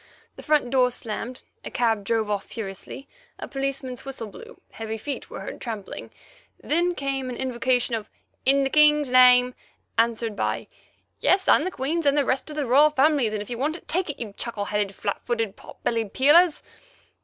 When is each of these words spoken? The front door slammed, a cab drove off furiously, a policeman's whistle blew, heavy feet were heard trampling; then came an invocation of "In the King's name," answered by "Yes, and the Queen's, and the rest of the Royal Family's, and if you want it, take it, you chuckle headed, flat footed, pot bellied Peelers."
The 0.35 0.41
front 0.41 0.71
door 0.71 0.89
slammed, 0.89 1.43
a 1.63 1.69
cab 1.69 2.03
drove 2.05 2.27
off 2.27 2.45
furiously, 2.45 3.07
a 3.37 3.47
policeman's 3.47 4.03
whistle 4.03 4.25
blew, 4.29 4.59
heavy 4.71 4.97
feet 4.97 5.29
were 5.29 5.41
heard 5.41 5.61
trampling; 5.61 6.09
then 6.59 6.95
came 6.95 7.29
an 7.29 7.35
invocation 7.37 7.93
of 7.93 8.09
"In 8.43 8.63
the 8.63 8.71
King's 8.71 9.11
name," 9.11 9.53
answered 9.99 10.35
by 10.35 10.67
"Yes, 11.19 11.47
and 11.47 11.67
the 11.67 11.69
Queen's, 11.69 12.07
and 12.07 12.17
the 12.17 12.25
rest 12.25 12.49
of 12.49 12.55
the 12.55 12.65
Royal 12.65 12.89
Family's, 12.89 13.31
and 13.33 13.43
if 13.43 13.49
you 13.51 13.59
want 13.59 13.77
it, 13.77 13.87
take 13.87 14.09
it, 14.09 14.17
you 14.19 14.33
chuckle 14.35 14.65
headed, 14.65 14.95
flat 14.95 15.23
footed, 15.23 15.55
pot 15.55 15.83
bellied 15.83 16.15
Peelers." 16.15 16.63